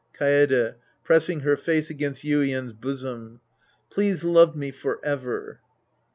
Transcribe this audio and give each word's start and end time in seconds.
Kaede 0.19 0.77
{pressing 1.03 1.41
her 1.41 1.55
face 1.55 1.91
against 1.91 2.23
Yuien's 2.23 2.73
bosom). 2.73 3.39
Please 3.91 4.23
love 4.23 4.55
me 4.55 4.71
forever. 4.71 5.59